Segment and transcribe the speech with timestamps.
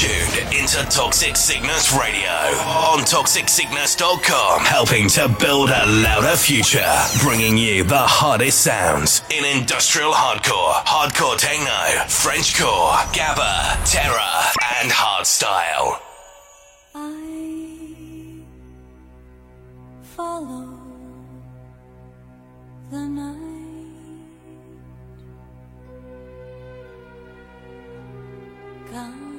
[0.00, 2.30] tuned into Toxic Sickness Radio
[2.64, 6.90] on toxicsickness.com, helping to build a louder future,
[7.20, 11.68] bringing you the hottest sounds in industrial hardcore, hardcore techno,
[12.08, 14.40] Frenchcore, gabba, terror,
[14.80, 16.00] and hardstyle.
[16.94, 18.42] I
[20.02, 20.78] follow
[22.90, 23.36] the night.
[28.90, 29.29] Can't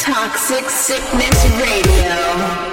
[0.03, 2.72] Toxic Sickness Radio.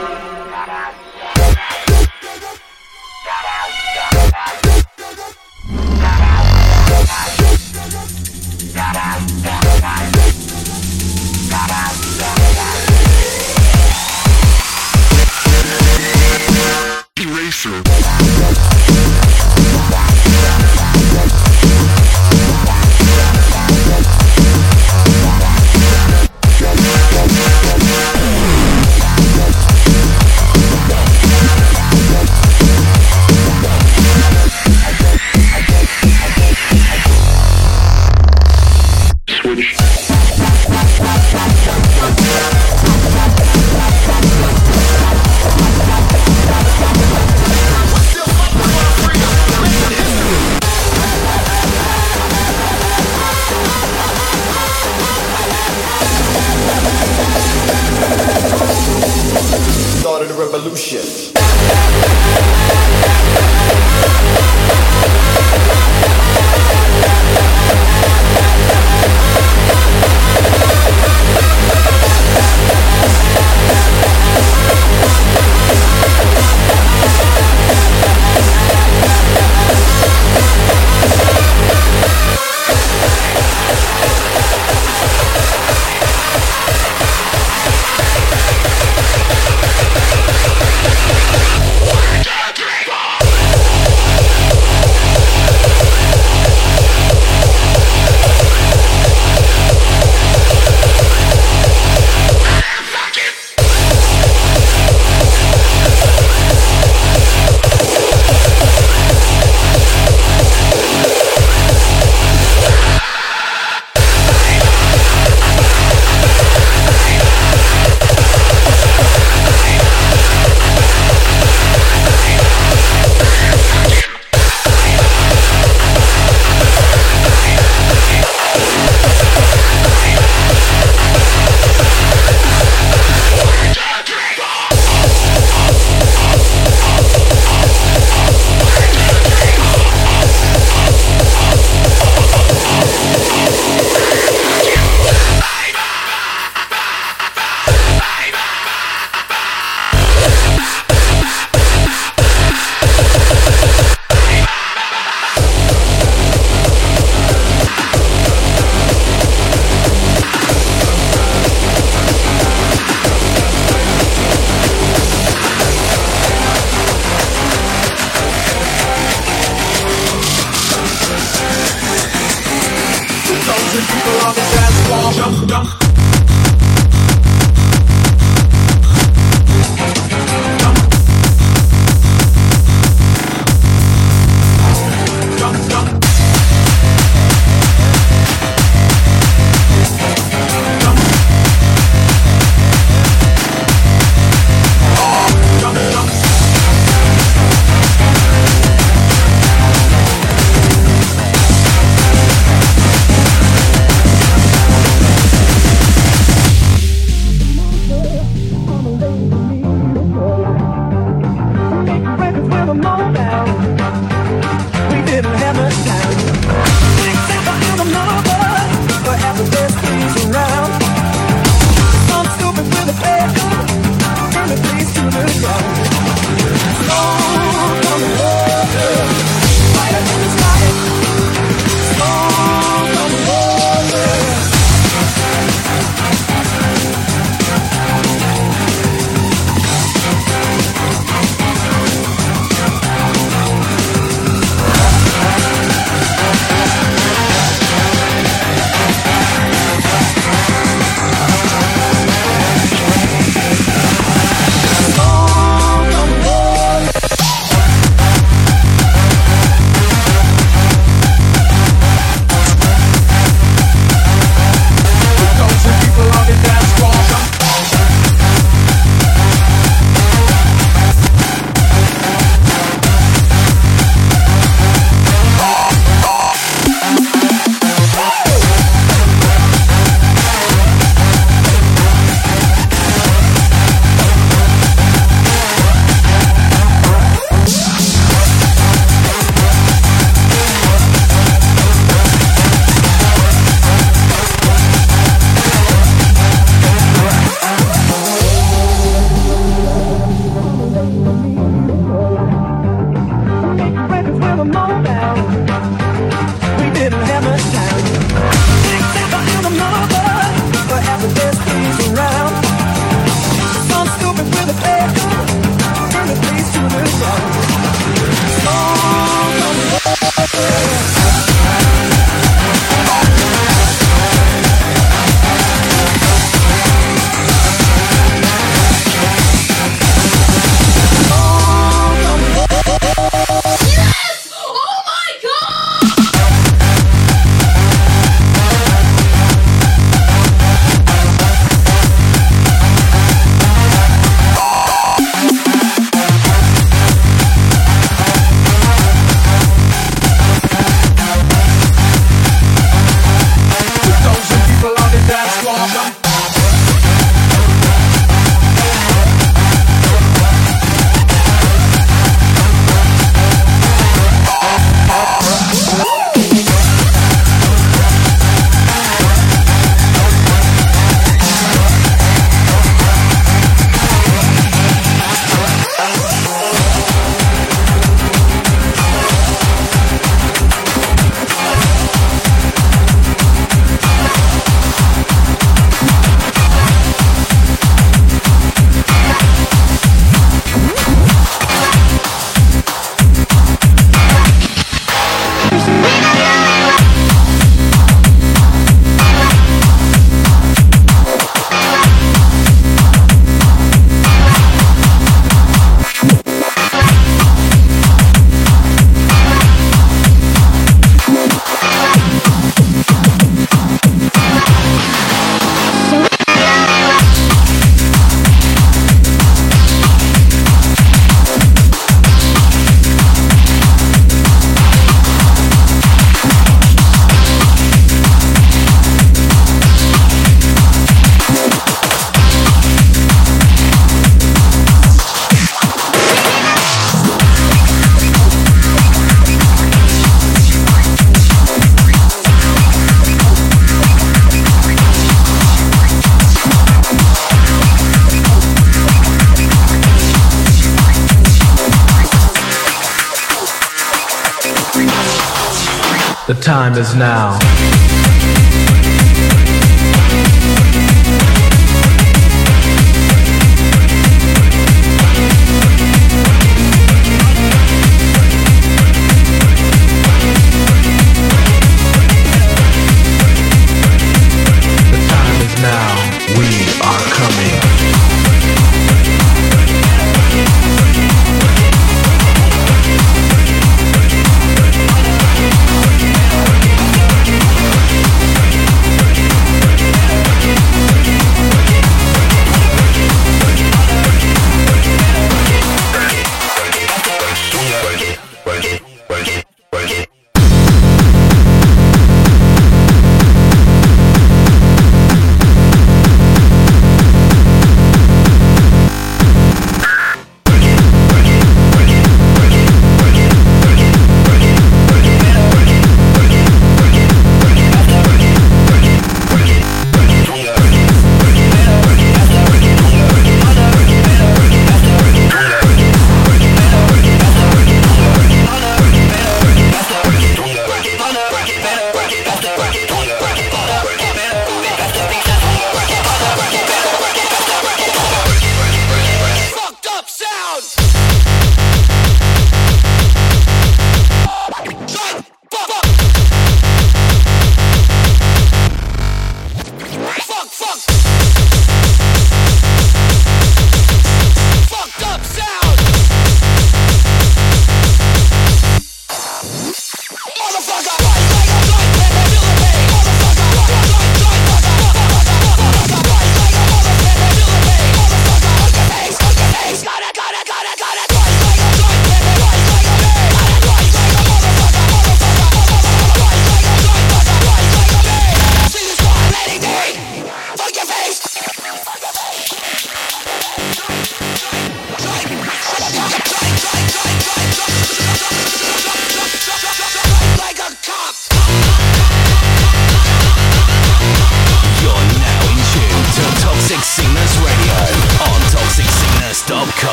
[456.40, 457.69] Time is now.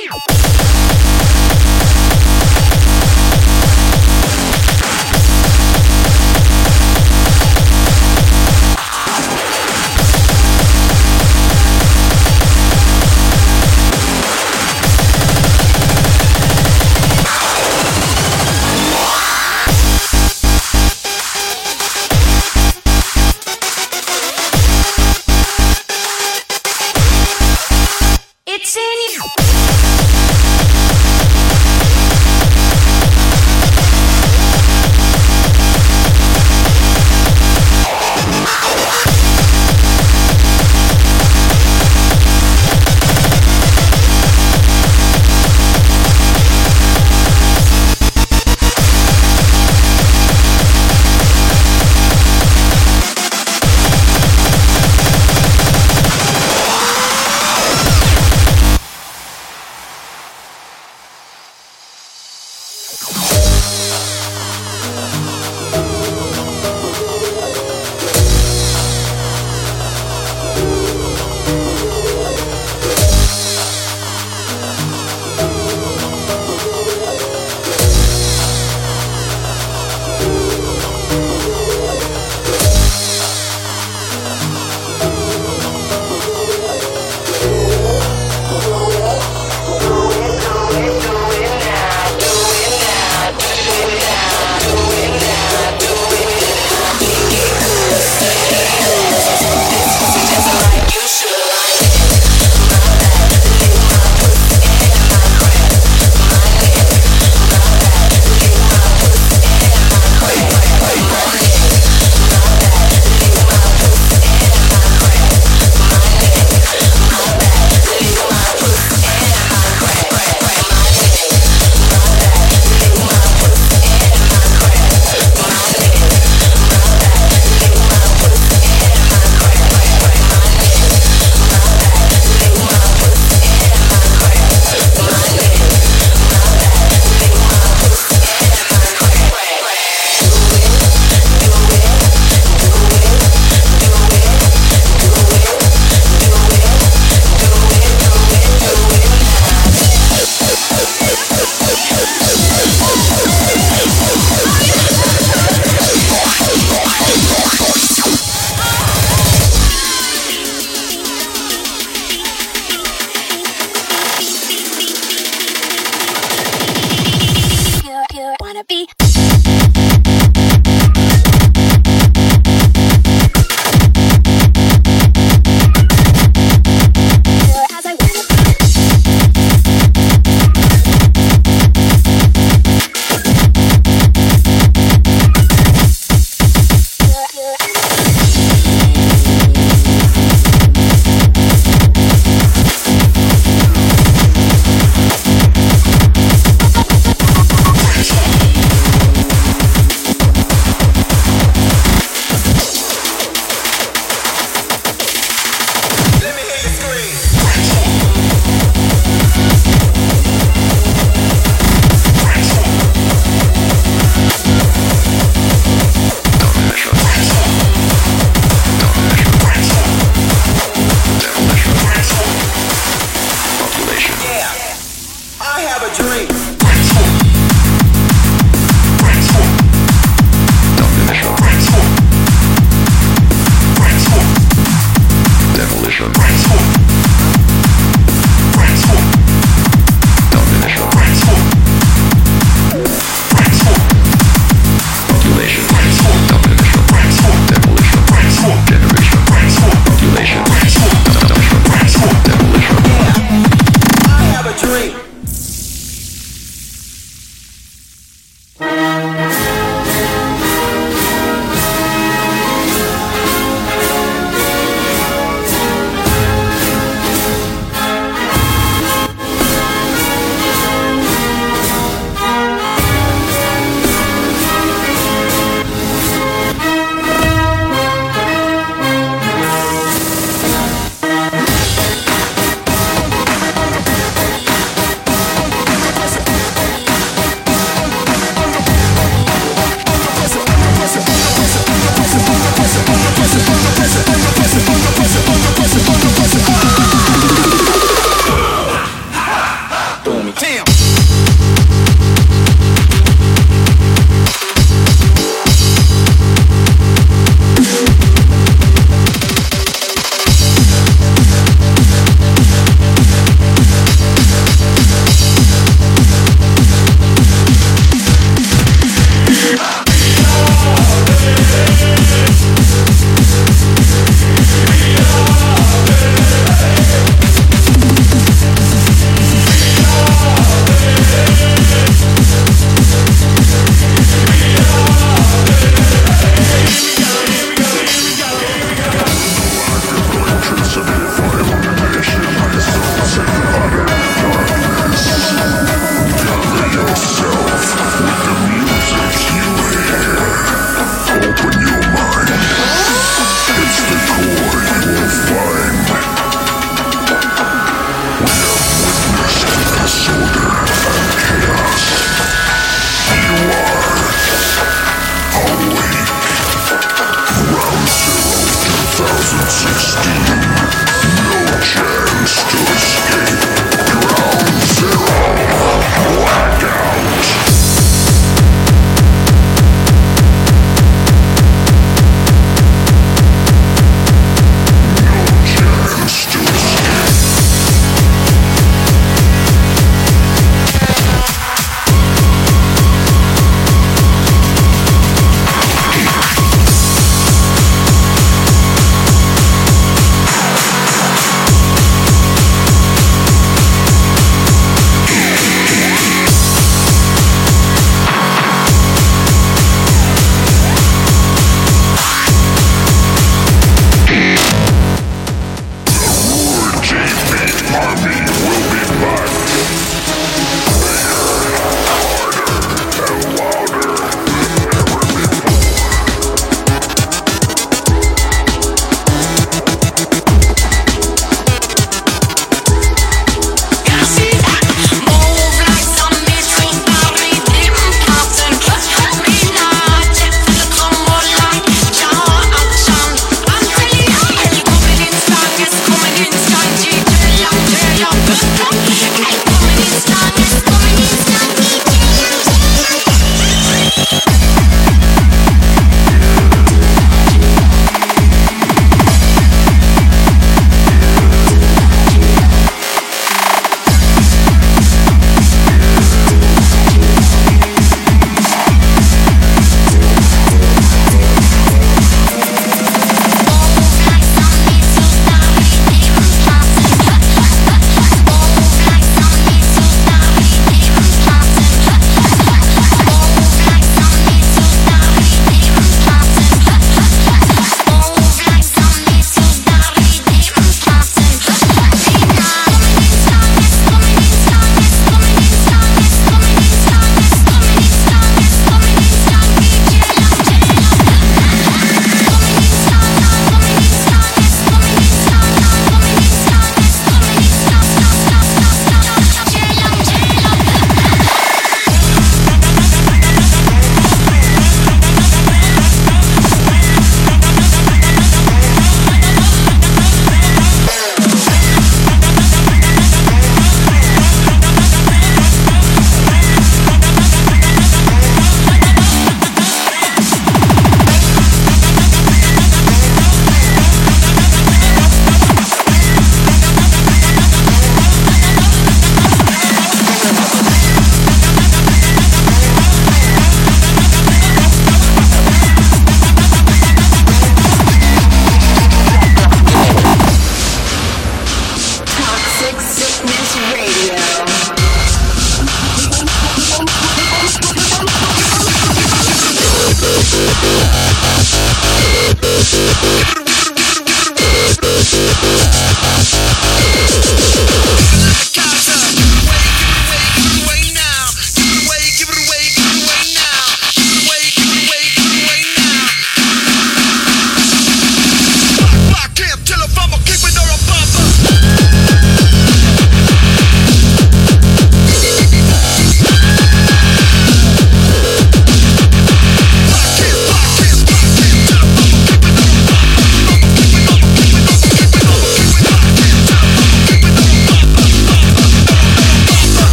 [0.00, 0.39] Yeah.